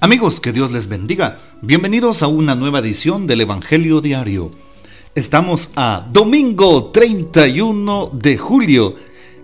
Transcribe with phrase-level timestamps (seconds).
[0.00, 1.40] Amigos, que Dios les bendiga.
[1.60, 4.52] Bienvenidos a una nueva edición del Evangelio Diario.
[5.16, 8.94] Estamos a domingo 31 de julio,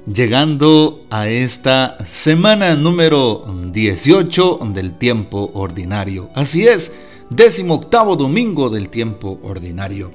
[0.07, 6.29] llegando a esta semana número 18 del tiempo ordinario.
[6.37, 6.93] Así es,
[7.31, 10.13] décimo octavo domingo del tiempo ordinario.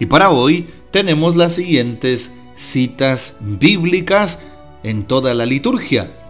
[0.00, 4.40] Y para hoy tenemos las siguientes citas bíblicas
[4.82, 6.27] en toda la liturgia.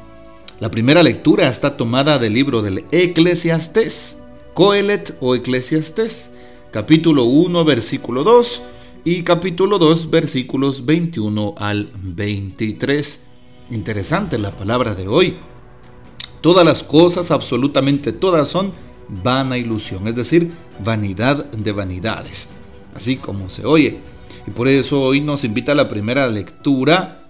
[0.60, 4.16] La primera lectura está tomada del libro del Eclesiastés,
[4.54, 6.34] Coelet o Eclesiastés,
[6.72, 8.62] capítulo 1, versículo 2
[9.04, 13.24] y capítulo 2, versículos 21 al 23.
[13.70, 15.36] Interesante la palabra de hoy.
[16.40, 18.72] Todas las cosas, absolutamente todas, son
[19.08, 20.50] vana ilusión, es decir,
[20.84, 22.48] vanidad de vanidades,
[22.96, 24.00] así como se oye.
[24.44, 27.22] Y por eso hoy nos invita a la primera lectura.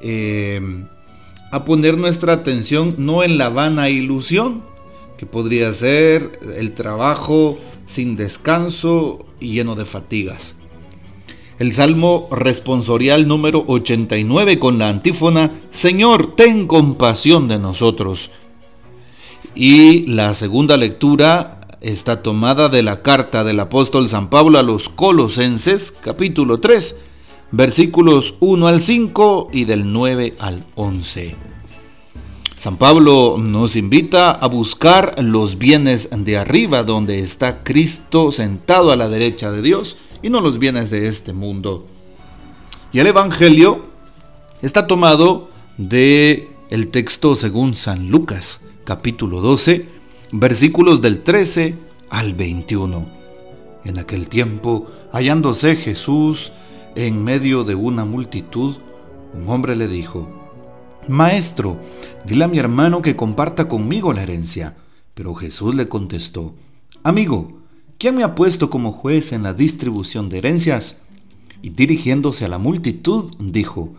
[0.00, 0.60] Eh,
[1.52, 4.62] a poner nuestra atención no en la vana ilusión,
[5.18, 10.56] que podría ser el trabajo sin descanso y lleno de fatigas.
[11.58, 18.30] El Salmo responsorial número 89 con la antífona, Señor, ten compasión de nosotros.
[19.54, 24.88] Y la segunda lectura está tomada de la carta del apóstol San Pablo a los
[24.88, 26.96] Colosenses, capítulo 3,
[27.52, 31.36] versículos 1 al 5 y del 9 al 11.
[32.56, 38.96] San Pablo nos invita a buscar los bienes de arriba, donde está Cristo sentado a
[38.96, 41.86] la derecha de Dios, y no los bienes de este mundo.
[42.92, 43.86] Y el Evangelio
[44.62, 46.50] está tomado de
[46.90, 49.88] texto según San Lucas, capítulo 12,
[50.30, 51.74] versículos del 13
[52.10, 53.06] al 21.
[53.84, 56.52] En aquel tiempo, hallándose Jesús
[56.94, 58.76] en medio de una multitud,
[59.34, 60.28] un hombre le dijo,
[61.08, 61.80] Maestro,
[62.24, 64.76] dile a mi hermano que comparta conmigo la herencia.
[65.14, 66.54] Pero Jesús le contestó,
[67.02, 67.60] Amigo,
[67.98, 70.98] ¿quién me ha puesto como juez en la distribución de herencias?
[71.60, 73.94] Y dirigiéndose a la multitud, dijo,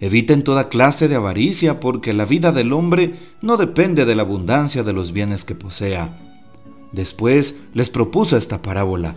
[0.00, 4.82] Eviten toda clase de avaricia, porque la vida del hombre no depende de la abundancia
[4.82, 6.18] de los bienes que posea.
[6.92, 9.16] Después les propuso esta parábola.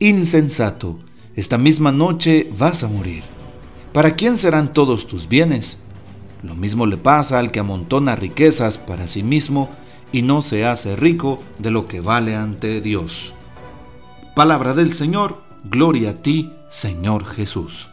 [0.00, 0.96] Insensato,
[1.34, 3.24] esta misma noche vas a morir.
[3.92, 5.78] ¿Para quién serán todos tus bienes?
[6.44, 9.70] Lo mismo le pasa al que amontona riquezas para sí mismo
[10.12, 13.32] y no se hace rico de lo que vale ante Dios.
[14.36, 17.88] Palabra del Señor, gloria a ti, Señor Jesús.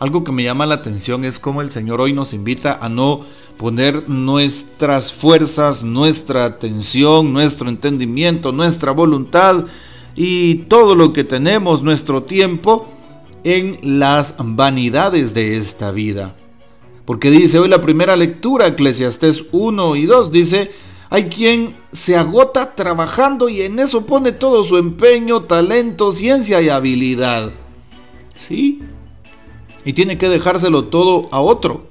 [0.00, 3.20] Algo que me llama la atención es cómo el Señor hoy nos invita a no
[3.56, 9.66] poner nuestras fuerzas, nuestra atención, nuestro entendimiento, nuestra voluntad
[10.22, 12.86] y todo lo que tenemos, nuestro tiempo,
[13.42, 16.36] en las vanidades de esta vida.
[17.06, 20.72] Porque dice hoy la primera lectura, Eclesiastés 1 y 2, dice,
[21.08, 26.68] hay quien se agota trabajando y en eso pone todo su empeño, talento, ciencia y
[26.68, 27.52] habilidad.
[28.34, 28.82] ¿Sí?
[29.86, 31.86] Y tiene que dejárselo todo a otro.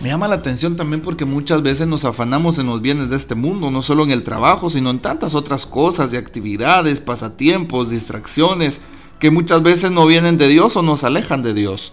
[0.00, 3.34] Me llama la atención también porque muchas veces nos afanamos en los bienes de este
[3.34, 8.82] mundo, no solo en el trabajo, sino en tantas otras cosas y actividades, pasatiempos, distracciones,
[9.18, 11.92] que muchas veces no vienen de Dios o nos alejan de Dios.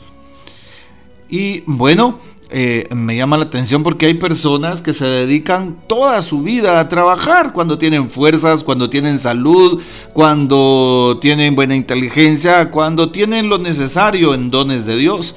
[1.29, 2.19] Y bueno,
[2.49, 6.89] eh, me llama la atención porque hay personas que se dedican toda su vida a
[6.89, 9.81] trabajar cuando tienen fuerzas, cuando tienen salud,
[10.13, 15.35] cuando tienen buena inteligencia, cuando tienen lo necesario en dones de Dios.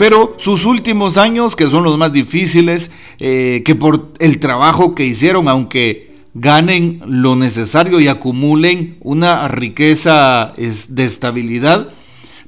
[0.00, 5.04] Pero sus últimos años, que son los más difíciles, eh, que por el trabajo que
[5.04, 11.90] hicieron, aunque ganen lo necesario y acumulen una riqueza de estabilidad,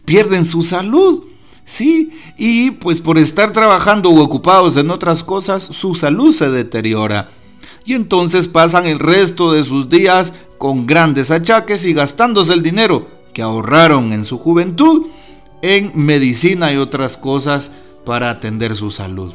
[0.07, 1.25] pierden su salud.
[1.67, 7.33] Sí, y pues por estar trabajando u ocupados en otras cosas, su salud se deteriora.
[7.85, 13.09] Y entonces pasan el resto de sus días con grandes achaques y gastándose el dinero
[13.35, 15.09] que ahorraron en su juventud
[15.63, 17.73] en medicina y otras cosas
[18.05, 19.35] para atender su salud.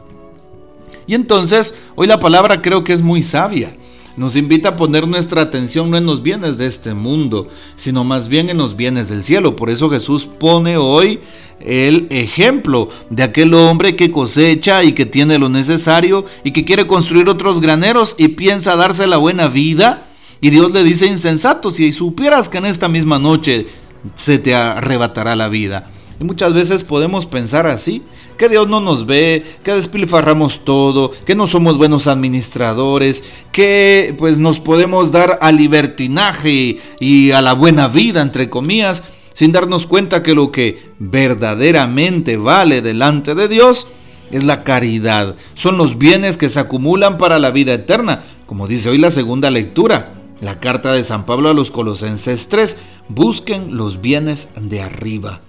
[1.08, 3.76] Y entonces, hoy la palabra creo que es muy sabia.
[4.18, 8.28] nos invita a poner nuestra atención no en los bienes de este mundo, sino más
[8.28, 9.56] bien en los bienes del cielo.
[9.56, 11.20] Por eso Jesús pone hoy
[11.60, 16.88] el ejemplo de aquel hombre que cosecha y que tiene lo necesario y que quiere
[16.88, 20.08] construir otros graneros y piensa darse la buena vida.
[20.42, 23.68] Y Dios le dice insensato, si supieras que en esta misma noche
[24.16, 25.92] se te arrebatará la vida.
[26.19, 28.02] Y muchas veces podemos pensar así,
[28.38, 34.40] que Dios no nos ve, que despilfarramos todo, que no somos buenos administradores, que pues
[34.40, 39.04] nos podemos dar al libertinaje y a la buena vida, entre comillas,
[39.34, 43.88] sin darnos cuenta que lo que verdaderamente vale delante de Dios
[44.31, 48.90] es la caridad, son los bienes que se acumulan para la vida eterna, como dice
[48.90, 50.14] hoy la segunda lectura.
[50.40, 52.78] La carta de San Pablo a los Colosenses 3,
[53.10, 55.42] busquen los bienes de arriba.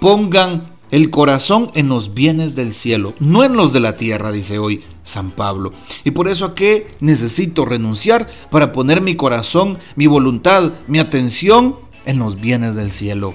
[0.00, 4.58] Pongan el corazón en los bienes del cielo, no en los de la tierra, dice
[4.58, 5.72] hoy San Pablo.
[6.04, 11.76] Y por eso a qué necesito renunciar para poner mi corazón, mi voluntad, mi atención
[12.06, 13.34] en los bienes del cielo.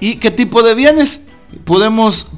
[0.00, 1.26] ¿Y qué tipo de bienes
[1.64, 2.28] podemos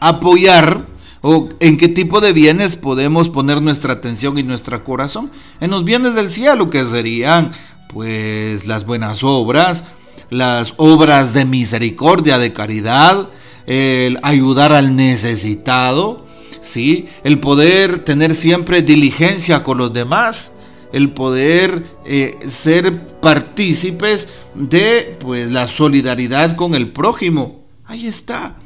[0.00, 0.86] apoyar
[1.20, 5.30] o en qué tipo de bienes podemos poner nuestra atención y nuestro corazón?
[5.60, 7.52] En los bienes del cielo, que serían
[7.92, 9.86] pues las buenas obras,
[10.30, 13.28] las obras de misericordia, de caridad,
[13.66, 16.26] el ayudar al necesitado,
[16.62, 17.06] ¿sí?
[17.24, 20.52] el poder tener siempre diligencia con los demás,
[20.92, 27.64] el poder eh, ser partícipes de pues, la solidaridad con el prójimo.
[27.84, 28.56] Ahí está.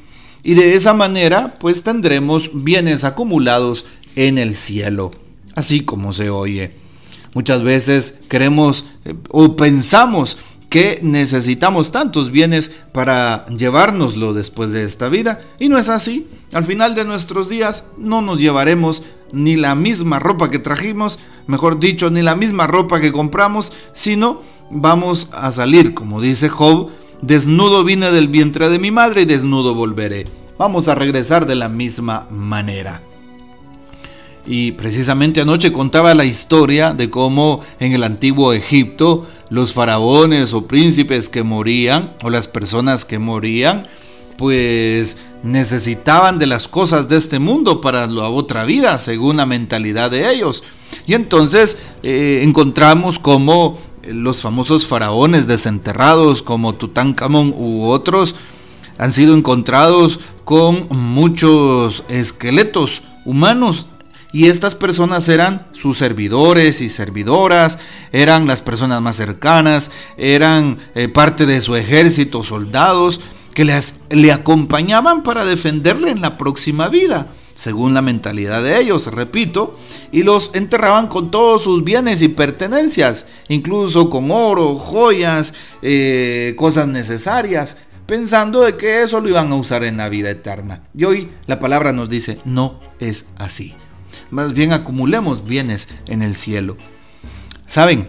[0.44, 3.86] Y de esa manera pues tendremos bienes acumulados
[4.16, 5.10] en el cielo,
[5.54, 6.72] así como se oye.
[7.34, 10.38] Muchas veces queremos eh, o pensamos
[10.72, 15.42] que necesitamos tantos bienes para llevárnoslo después de esta vida.
[15.58, 16.28] Y no es así.
[16.54, 19.02] Al final de nuestros días no nos llevaremos
[19.32, 24.40] ni la misma ropa que trajimos, mejor dicho, ni la misma ropa que compramos, sino
[24.70, 26.88] vamos a salir, como dice Job,
[27.20, 30.26] desnudo vine del vientre de mi madre y desnudo volveré.
[30.56, 33.02] Vamos a regresar de la misma manera.
[34.46, 40.66] Y precisamente anoche contaba la historia de cómo en el antiguo Egipto los faraones o
[40.66, 43.86] príncipes que morían o las personas que morían
[44.38, 50.10] pues necesitaban de las cosas de este mundo para la otra vida según la mentalidad
[50.10, 50.64] de ellos.
[51.06, 53.78] Y entonces eh, encontramos como
[54.08, 58.34] los famosos faraones desenterrados como Tutankamón u otros
[58.96, 63.86] han sido encontrados con muchos esqueletos humanos
[64.32, 67.78] y estas personas eran sus servidores y servidoras,
[68.12, 73.20] eran las personas más cercanas, eran eh, parte de su ejército, soldados,
[73.54, 79.06] que les, le acompañaban para defenderle en la próxima vida, según la mentalidad de ellos,
[79.08, 79.76] repito,
[80.10, 85.52] y los enterraban con todos sus bienes y pertenencias, incluso con oro, joyas,
[85.82, 87.76] eh, cosas necesarias
[88.06, 90.82] pensando de que eso lo iban a usar en la vida eterna.
[90.94, 93.74] Y hoy la palabra nos dice, no es así
[94.32, 96.76] más bien acumulemos bienes en el cielo.
[97.68, 98.08] ¿Saben?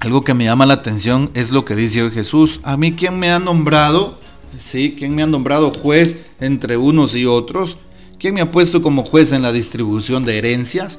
[0.00, 2.58] Algo que me llama la atención es lo que dice hoy Jesús.
[2.64, 4.18] A mí, ¿quién me ha nombrado?
[4.58, 4.96] ¿Sí?
[4.98, 7.78] ¿Quién me ha nombrado juez entre unos y otros?
[8.18, 10.98] ¿Quién me ha puesto como juez en la distribución de herencias?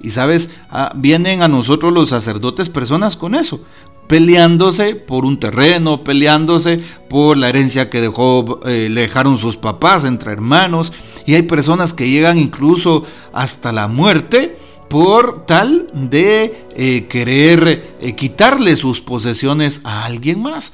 [0.00, 3.64] Y sabes, ah, vienen a nosotros los sacerdotes personas con eso,
[4.08, 10.04] peleándose por un terreno, peleándose por la herencia que dejó, eh, le dejaron sus papás
[10.04, 10.92] entre hermanos.
[11.26, 14.56] Y hay personas que llegan incluso hasta la muerte
[14.88, 20.72] por tal de eh, querer eh, quitarle sus posesiones a alguien más.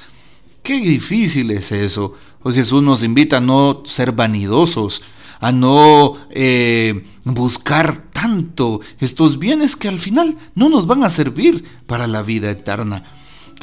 [0.63, 2.13] Qué difícil es eso.
[2.41, 5.01] Hoy Jesús nos invita a no ser vanidosos,
[5.41, 6.17] a no
[7.25, 12.49] buscar tanto estos bienes que al final no nos van a servir para la vida
[12.49, 13.03] eterna.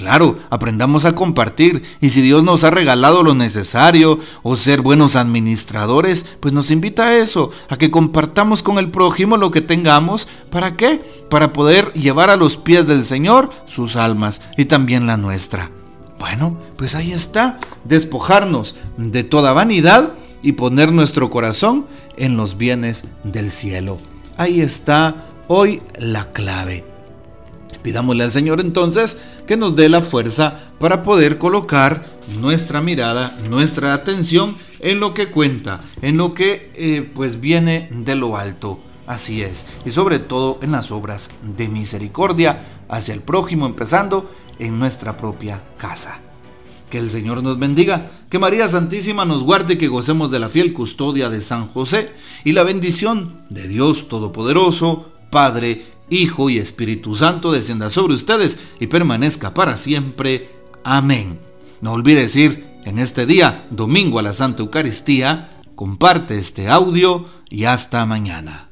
[0.03, 5.15] Claro, aprendamos a compartir y si Dios nos ha regalado lo necesario o ser buenos
[5.15, 10.27] administradores, pues nos invita a eso, a que compartamos con el prójimo lo que tengamos.
[10.51, 11.01] ¿Para qué?
[11.31, 15.71] Para poder llevar a los pies del Señor sus almas y también la nuestra.
[16.19, 23.05] Bueno, pues ahí está, despojarnos de toda vanidad y poner nuestro corazón en los bienes
[23.23, 23.99] del cielo.
[24.37, 26.92] Ahí está hoy la clave.
[27.83, 32.07] Pidámosle al Señor entonces que nos dé la fuerza para poder colocar
[32.41, 38.15] nuestra mirada, nuestra atención en lo que cuenta, en lo que eh, pues viene de
[38.15, 38.81] lo alto.
[39.07, 44.79] Así es, y sobre todo en las obras de misericordia hacia el prójimo, empezando en
[44.79, 46.21] nuestra propia casa.
[46.89, 50.73] Que el Señor nos bendiga, que María Santísima nos guarde, que gocemos de la fiel
[50.73, 52.13] custodia de San José
[52.45, 58.87] y la bendición de Dios Todopoderoso, Padre, Hijo y Espíritu Santo descienda sobre ustedes y
[58.87, 60.51] permanezca para siempre.
[60.85, 61.39] Amén.
[61.81, 67.65] No olvides ir en este día, domingo a la Santa Eucaristía, comparte este audio y
[67.65, 68.72] hasta mañana.